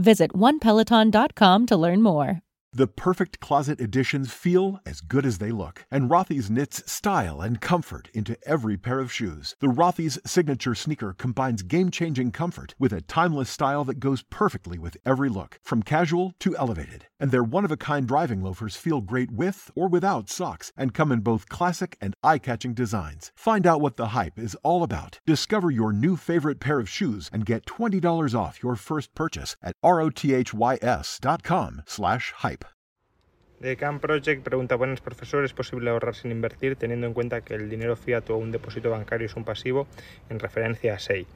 [0.00, 2.40] Visit onepeloton.com to learn more.
[2.72, 7.60] The perfect closet additions feel as good as they look, and Rothy's knits style and
[7.60, 9.56] comfort into every pair of shoes.
[9.58, 14.96] The Rothy's signature sneaker combines game-changing comfort with a timeless style that goes perfectly with
[15.04, 17.06] every look, from casual to elevated.
[17.18, 21.48] And their one-of-a-kind driving loafers feel great with or without socks and come in both
[21.48, 23.32] classic and eye-catching designs.
[23.34, 25.18] Find out what the hype is all about.
[25.26, 29.74] Discover your new favorite pair of shoes and get $20 off your first purchase at
[29.82, 32.59] rothys.com slash hype.
[33.60, 37.52] The Camp Project pregunta, buenos profesores, ¿es posible ahorrar sin invertir teniendo en cuenta que
[37.52, 39.86] el dinero fiat o un depósito bancario es un pasivo
[40.30, 41.26] en referencia a SEI?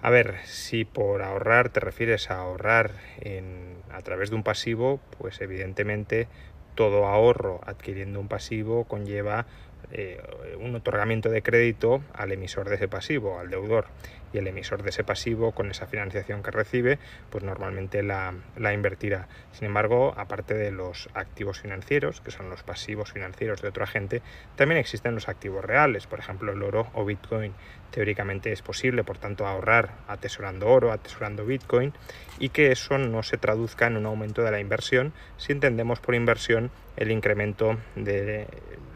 [0.00, 5.00] A ver, si por ahorrar te refieres a ahorrar en, a través de un pasivo,
[5.18, 6.28] pues evidentemente
[6.76, 9.46] todo ahorro adquiriendo un pasivo conlleva
[9.90, 10.20] eh,
[10.60, 13.86] un otorgamiento de crédito al emisor de ese pasivo, al deudor.
[14.30, 16.98] Y el emisor de ese pasivo, con esa financiación que recibe,
[17.30, 19.26] pues normalmente la, la invertirá.
[19.52, 24.20] Sin embargo, aparte de los activos financieros, que son los pasivos financieros de otro agente,
[24.56, 27.54] también existen los activos reales, por ejemplo el oro o Bitcoin.
[27.90, 31.94] Teóricamente es posible, por tanto, ahorrar atesorando oro, atesorando Bitcoin,
[32.38, 36.14] y que eso no se traduzca en un aumento de la inversión si entendemos por
[36.14, 38.46] inversión el incremento de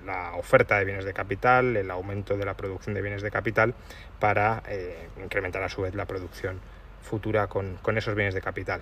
[0.05, 3.75] la oferta de bienes de capital, el aumento de la producción de bienes de capital
[4.19, 6.61] para eh, incrementar a su vez la producción
[7.01, 8.81] futura con, con esos bienes de capital.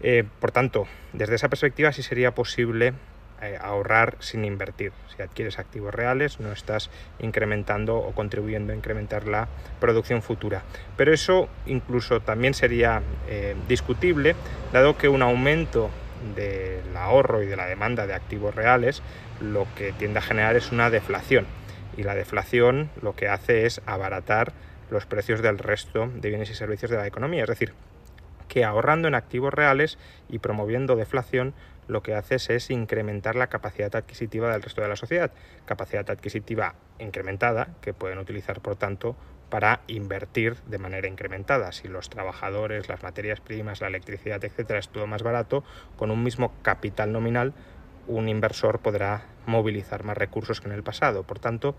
[0.00, 2.94] Eh, por tanto, desde esa perspectiva sí sería posible
[3.42, 4.92] eh, ahorrar sin invertir.
[5.14, 6.88] Si adquieres activos reales, no estás
[7.18, 9.48] incrementando o contribuyendo a incrementar la
[9.80, 10.62] producción futura.
[10.96, 13.02] Pero eso incluso también sería
[13.68, 14.36] discutible,
[14.72, 15.90] dado que un aumento
[16.34, 19.02] del ahorro y de la demanda de activos reales
[19.40, 21.46] lo que tiende a generar es una deflación.
[21.96, 24.52] Y la deflación lo que hace es abaratar
[24.90, 27.44] los precios del resto de bienes y servicios de la economía.
[27.44, 27.72] Es decir,
[28.48, 29.98] que ahorrando en activos reales
[30.28, 31.54] y promoviendo deflación,
[31.88, 35.32] lo que haces es incrementar la capacidad adquisitiva del resto de la sociedad.
[35.64, 39.16] Capacidad adquisitiva incrementada que pueden utilizar, por tanto,
[39.50, 41.72] para invertir de manera incrementada.
[41.72, 45.64] Si los trabajadores, las materias primas, la electricidad, etcétera, es todo más barato,
[45.96, 47.52] con un mismo capital nominal,
[48.06, 51.24] un inversor podrá movilizar más recursos que en el pasado.
[51.24, 51.76] Por tanto,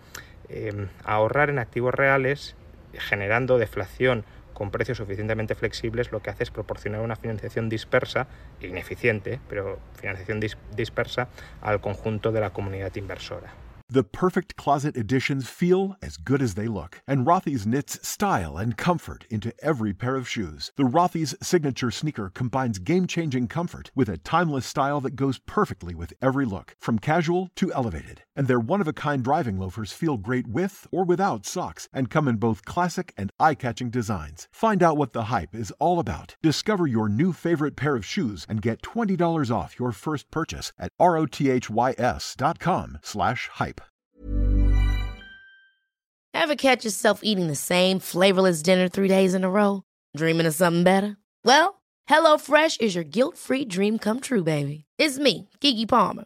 [0.50, 2.56] em, ahorrar en activos reales,
[2.94, 8.28] generando deflación con precios suficientemente flexibles, lo que hace es proporcionar una financiación dispersa,
[8.60, 10.40] ineficiente, pero financiación
[10.76, 11.30] dispersa
[11.62, 13.54] al conjunto de la comunidad inversora.
[13.94, 18.78] The perfect closet additions feel as good as they look, and Rothy's knits style and
[18.78, 20.72] comfort into every pair of shoes.
[20.78, 26.14] The Rothy's signature sneaker combines game-changing comfort with a timeless style that goes perfectly with
[26.22, 28.24] every look, from casual to elevated.
[28.36, 32.66] And their one-of-a-kind driving loafers feel great with or without socks and come in both
[32.66, 34.48] classic and eye-catching designs.
[34.52, 36.36] Find out what the hype is all about.
[36.42, 40.92] Discover your new favorite pair of shoes and get $20 off your first purchase at
[41.00, 43.82] rothys.com slash hype.
[46.34, 49.84] Ever catch yourself eating the same flavorless dinner three days in a row?
[50.16, 51.18] Dreaming of something better?
[51.44, 54.86] Well, HelloFresh is your guilt-free dream come true, baby.
[54.98, 56.26] It's me, Keke Palmer.